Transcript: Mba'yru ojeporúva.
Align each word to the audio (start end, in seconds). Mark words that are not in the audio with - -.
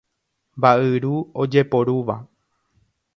Mba'yru 0.61 1.11
ojeporúva. 1.43 2.15